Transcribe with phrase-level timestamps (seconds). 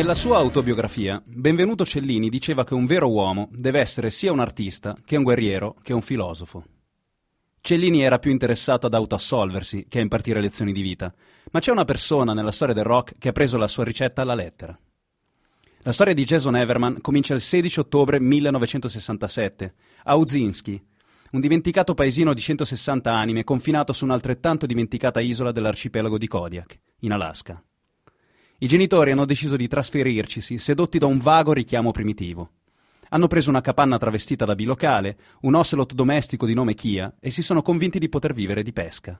[0.00, 4.96] Nella sua autobiografia, Benvenuto Cellini diceva che un vero uomo deve essere sia un artista,
[5.04, 6.64] che un guerriero, che un filosofo.
[7.60, 11.12] Cellini era più interessato ad autoassolversi che a impartire lezioni di vita,
[11.50, 14.32] ma c'è una persona nella storia del rock che ha preso la sua ricetta alla
[14.32, 14.74] lettera.
[15.82, 19.74] La storia di Jason Everman comincia il 16 ottobre 1967,
[20.04, 20.82] a Uzinski,
[21.32, 27.12] un dimenticato paesino di 160 anime confinato su un'altrettanto dimenticata isola dell'arcipelago di Kodiak, in
[27.12, 27.62] Alaska.
[28.62, 32.50] I genitori hanno deciso di trasferircisi, sedotti da un vago richiamo primitivo.
[33.08, 37.40] Hanno preso una capanna travestita da bilocale, un ocelot domestico di nome Kia e si
[37.40, 39.18] sono convinti di poter vivere di pesca.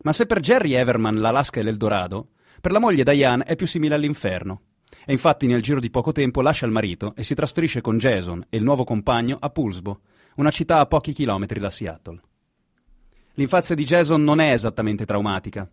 [0.00, 2.28] Ma se per Jerry Everman l'Alaska è l'Eldorado,
[2.62, 4.62] per la moglie Diane è più simile all'inferno.
[5.04, 8.46] E infatti nel giro di poco tempo lascia il marito e si trasferisce con Jason
[8.48, 10.00] e il nuovo compagno a Poulsbo,
[10.36, 12.18] una città a pochi chilometri da Seattle.
[13.34, 15.70] L'infanzia di Jason non è esattamente traumatica.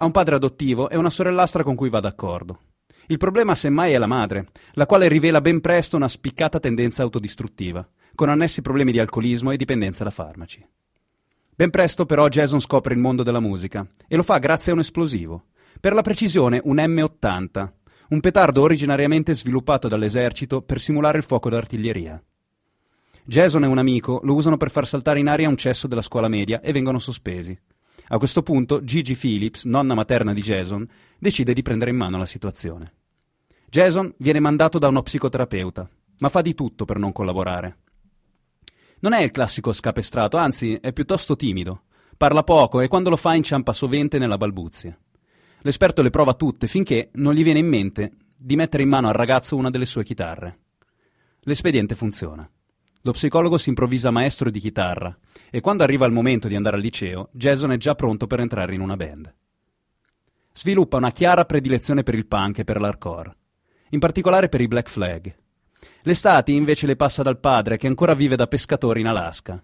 [0.00, 2.60] Ha un padre adottivo e una sorellastra con cui va d'accordo.
[3.08, 7.84] Il problema semmai è la madre, la quale rivela ben presto una spiccata tendenza autodistruttiva,
[8.14, 10.64] con annessi problemi di alcolismo e dipendenza da farmaci.
[11.52, 14.82] Ben presto però Jason scopre il mondo della musica e lo fa grazie a un
[14.82, 15.46] esplosivo.
[15.80, 17.68] Per la precisione un M80,
[18.10, 22.22] un petardo originariamente sviluppato dall'esercito per simulare il fuoco d'artiglieria.
[23.24, 26.28] Jason e un amico lo usano per far saltare in aria un cesso della scuola
[26.28, 27.58] media e vengono sospesi.
[28.08, 32.26] A questo punto Gigi Phillips, nonna materna di Jason, decide di prendere in mano la
[32.26, 32.92] situazione.
[33.68, 37.76] Jason viene mandato da uno psicoterapeuta, ma fa di tutto per non collaborare.
[39.00, 41.82] Non è il classico scapestrato, anzi è piuttosto timido.
[42.16, 44.98] Parla poco e quando lo fa inciampa sovente nella balbuzia.
[45.60, 49.14] L'esperto le prova tutte finché non gli viene in mente di mettere in mano al
[49.14, 50.56] ragazzo una delle sue chitarre.
[51.40, 52.48] L'espediente funziona.
[53.08, 56.82] Lo psicologo si improvvisa maestro di chitarra e quando arriva il momento di andare al
[56.82, 59.34] liceo, Jason è già pronto per entrare in una band.
[60.52, 63.34] Sviluppa una chiara predilezione per il punk e per l'hardcore,
[63.92, 65.34] in particolare per i Black Flag.
[66.02, 69.58] Le estati invece le passa dal padre che ancora vive da pescatore in Alaska.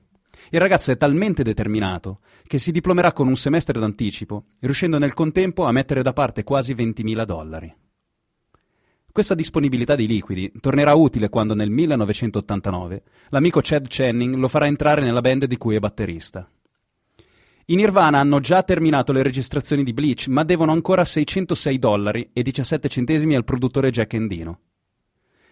[0.49, 5.67] Il ragazzo è talmente determinato che si diplomerà con un semestre d'anticipo, riuscendo nel contempo
[5.67, 7.77] a mettere da parte quasi 20.000 dollari.
[9.15, 15.03] Questa disponibilità di liquidi tornerà utile quando nel 1989 l'amico Chad Channing lo farà entrare
[15.03, 16.51] nella band di cui è batterista.
[17.67, 22.43] I Nirvana hanno già terminato le registrazioni di Bleach, ma devono ancora 606 dollari e
[22.43, 24.59] 17 centesimi al produttore Jack Endino.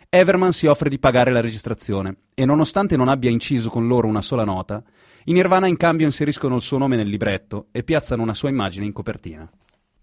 [0.09, 4.23] Everman si offre di pagare la registrazione e nonostante non abbia inciso con loro una
[4.23, 4.83] sola nota,
[5.27, 8.87] i Nirvana in cambio inseriscono il suo nome nel libretto e piazzano una sua immagine
[8.87, 9.49] in copertina.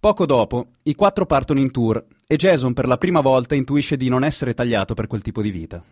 [0.01, 4.07] Poco dopo, i quattro partono in tour e Jason per la prima volta intuisce di
[4.07, 5.83] non essere tagliato per quel tipo di vita.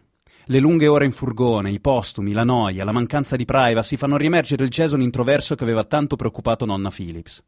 [0.45, 4.63] Le lunghe ore in furgone, i postumi, la noia, la mancanza di privacy fanno riemergere
[4.63, 7.43] il Jason introverso che aveva tanto preoccupato nonna Phillips.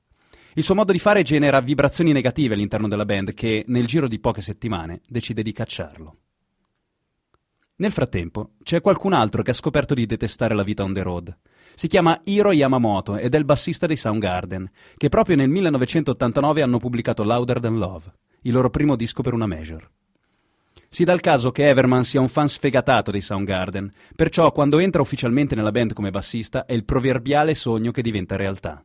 [0.56, 4.19] Il suo modo di fare genera vibrazioni negative all'interno della band che, nel giro di
[4.19, 6.18] poche settimane, decide di cacciarlo.
[7.80, 11.38] Nel frattempo, c'è qualcun altro che ha scoperto di detestare la vita on the road.
[11.76, 16.78] Si chiama Hiro Yamamoto ed è il bassista dei Soundgarden, che proprio nel 1989 hanno
[16.78, 19.90] pubblicato Louder Than Love, il loro primo disco per una major.
[20.90, 25.02] Si dà il caso che Everman sia un fan sfegatato dei Soundgarden, perciò quando entra
[25.02, 28.84] ufficialmente nella band come bassista è il proverbiale sogno che diventa realtà.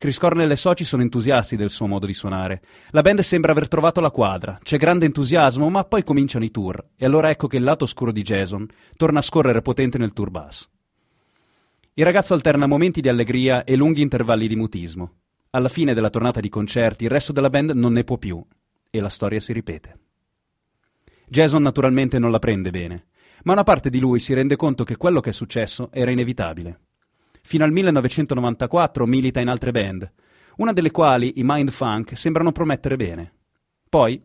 [0.00, 2.62] Chris Cornell e soci sono entusiasti del suo modo di suonare.
[2.92, 6.92] La band sembra aver trovato la quadra, c'è grande entusiasmo, ma poi cominciano i tour,
[6.96, 8.66] e allora ecco che il lato oscuro di Jason
[8.96, 10.66] torna a scorrere potente nel tour bus.
[11.92, 15.16] Il ragazzo alterna momenti di allegria e lunghi intervalli di mutismo.
[15.50, 18.42] Alla fine della tornata di concerti il resto della band non ne può più,
[18.88, 19.98] e la storia si ripete.
[21.28, 23.08] Jason naturalmente non la prende bene,
[23.42, 26.80] ma una parte di lui si rende conto che quello che è successo era inevitabile.
[27.42, 30.12] Fino al 1994 milita in altre band,
[30.56, 33.32] una delle quali, i Mind Funk, sembrano promettere bene.
[33.88, 34.22] Poi,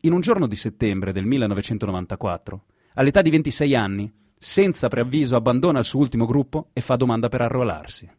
[0.00, 2.64] in un giorno di settembre del 1994,
[2.94, 7.40] all'età di 26 anni, senza preavviso abbandona il suo ultimo gruppo e fa domanda per
[7.40, 8.10] arruolarsi.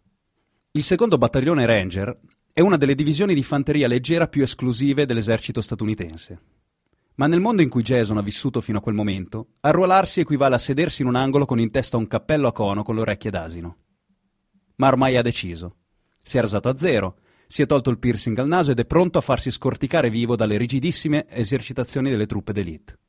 [0.71, 2.19] Il secondo battaglione Ranger
[2.51, 6.41] è una delle divisioni di fanteria leggera più esclusive dell'esercito statunitense.
[7.15, 10.59] Ma nel mondo in cui Jason ha vissuto fino a quel momento, arruolarsi equivale a
[10.59, 13.77] sedersi in un angolo con in testa un cappello a cono con le orecchie d'asino
[14.77, 15.75] ma ormai ha deciso.
[16.21, 19.17] Si è rasato a zero, si è tolto il piercing al naso ed è pronto
[19.17, 22.99] a farsi scorticare vivo dalle rigidissime esercitazioni delle truppe d'élite.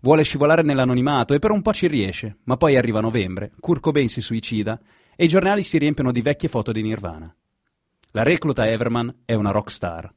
[0.00, 4.08] Vuole scivolare nell'anonimato e per un po' ci riesce, ma poi arriva novembre, Kurt Cobain
[4.08, 4.78] si suicida
[5.16, 7.34] e i giornali si riempiono di vecchie foto di Nirvana.
[8.10, 10.14] La recluta Everman è una rock star.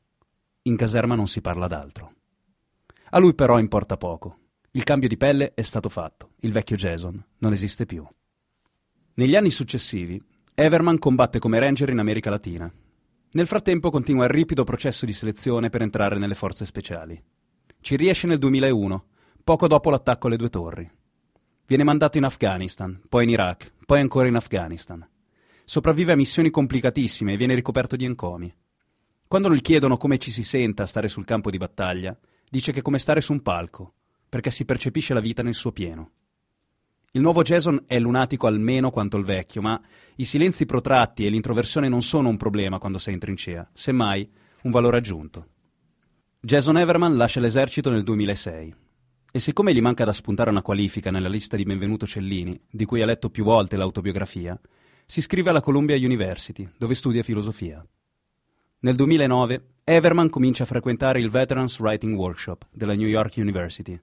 [0.63, 2.13] In caserma non si parla d'altro.
[3.12, 4.39] A lui però importa poco.
[4.71, 8.06] Il cambio di pelle è stato fatto, il vecchio Jason non esiste più.
[9.13, 10.21] Negli anni successivi
[10.59, 12.68] Everman combatte come ranger in America Latina.
[13.33, 17.24] Nel frattempo continua il ripido processo di selezione per entrare nelle forze speciali.
[17.80, 19.06] Ci riesce nel 2001,
[19.44, 20.89] poco dopo l'attacco alle due torri.
[21.68, 25.07] Viene mandato in Afghanistan, poi in Iraq, poi ancora in Afghanistan.
[25.63, 28.51] Sopravvive a missioni complicatissime e viene ricoperto di encomi.
[29.27, 32.18] Quando gli chiedono come ci si senta a stare sul campo di battaglia,
[32.50, 33.94] dice che è come stare su un palco,
[34.27, 36.13] perché si percepisce la vita nel suo pieno.
[37.18, 39.81] Il nuovo Jason è lunatico almeno quanto il vecchio, ma
[40.18, 44.30] i silenzi protratti e l'introversione non sono un problema quando sei in trincea, semmai
[44.62, 45.48] un valore aggiunto.
[46.40, 48.75] Jason Everman lascia l'esercito nel 2006
[49.31, 53.02] e siccome gli manca da spuntare una qualifica nella lista di Benvenuto Cellini, di cui
[53.02, 54.56] ha letto più volte l'autobiografia,
[55.08, 57.84] si iscrive alla Columbia University, dove studia filosofia.
[58.81, 64.00] Nel 2009 Everman comincia a frequentare il Veterans Writing Workshop della New York University,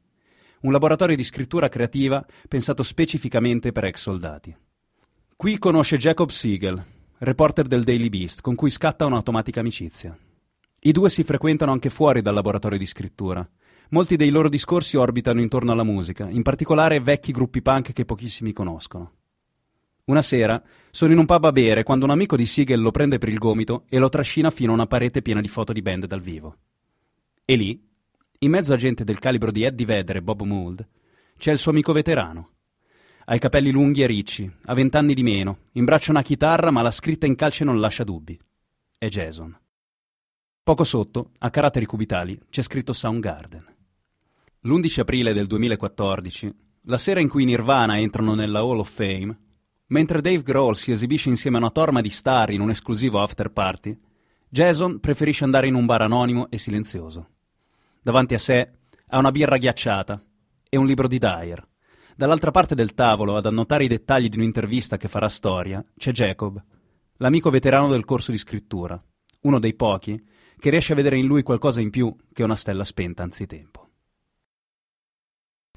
[0.64, 4.54] un laboratorio di scrittura creativa pensato specificamente per ex soldati.
[5.36, 6.82] Qui conosce Jacob Siegel,
[7.18, 10.16] reporter del Daily Beast, con cui scatta un'automatica amicizia.
[10.80, 13.46] I due si frequentano anche fuori dal laboratorio di scrittura.
[13.90, 18.52] Molti dei loro discorsi orbitano intorno alla musica, in particolare vecchi gruppi punk che pochissimi
[18.52, 19.12] conoscono.
[20.04, 23.18] Una sera sono in un pub a bere quando un amico di Siegel lo prende
[23.18, 26.06] per il gomito e lo trascina fino a una parete piena di foto di band
[26.06, 26.56] dal vivo.
[27.44, 27.92] E lì,
[28.44, 30.86] in mezzo a gente del calibro di Eddie Vedder e Bob Mould,
[31.38, 32.50] c'è il suo amico veterano.
[33.24, 36.82] Ha i capelli lunghi e ricci, ha vent'anni di meno, in braccio una chitarra ma
[36.82, 38.38] la scritta in calce non lascia dubbi.
[38.98, 39.58] È Jason.
[40.62, 43.64] Poco sotto, a caratteri cubitali, c'è scritto Soundgarden.
[44.60, 49.38] L'11 aprile del 2014, la sera in cui Nirvana entrano nella Hall of Fame,
[49.86, 53.50] mentre Dave Grohl si esibisce insieme a una torma di star in un esclusivo after
[53.50, 53.98] party,
[54.50, 57.28] Jason preferisce andare in un bar anonimo e silenzioso.
[58.04, 58.70] Davanti a sé
[59.08, 60.22] ha una birra ghiacciata
[60.68, 61.66] e un libro di Dyer.
[62.14, 66.62] Dall'altra parte del tavolo, ad annotare i dettagli di un'intervista che farà storia, c'è Jacob,
[67.16, 69.02] l'amico veterano del corso di scrittura,
[69.44, 70.22] uno dei pochi
[70.58, 73.88] che riesce a vedere in lui qualcosa in più che una stella spenta anzitempo.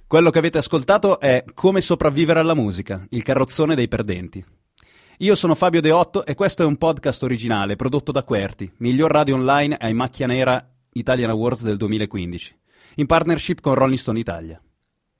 [0.06, 4.44] Quello che avete ascoltato è Come sopravvivere alla musica, il carrozzone dei perdenti.
[5.19, 9.35] Io sono Fabio Deotto e questo è un podcast originale prodotto da Querti, miglior radio
[9.35, 12.55] online ai Macchia Nera Italian Awards del 2015,
[12.95, 14.61] in partnership con Rolling Stone Italia.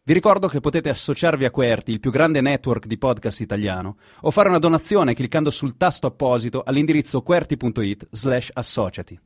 [0.04, 4.32] Vi ricordo che potete associarvi a Querti, il più grande network di podcast italiano, o
[4.32, 9.20] fare una donazione cliccando sul tasto apposito all'indirizzo querti.it slash associati.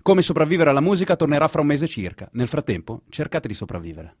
[0.00, 2.28] Come sopravvivere alla musica tornerà fra un mese circa.
[2.34, 4.18] Nel frattempo, cercate di sopravvivere.